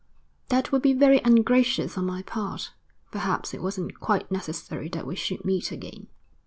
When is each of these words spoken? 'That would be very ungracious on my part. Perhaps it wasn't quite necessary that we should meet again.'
'That 0.49 0.71
would 0.71 0.81
be 0.81 0.93
very 0.93 1.19
ungracious 1.23 1.95
on 1.95 2.07
my 2.07 2.23
part. 2.23 2.71
Perhaps 3.11 3.53
it 3.53 3.61
wasn't 3.61 3.99
quite 3.99 4.31
necessary 4.31 4.89
that 4.89 5.05
we 5.05 5.15
should 5.15 5.45
meet 5.45 5.71
again.' 5.71 6.07